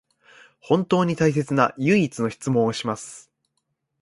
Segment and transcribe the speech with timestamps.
[0.61, 3.29] 本当に大切な唯一の質問をします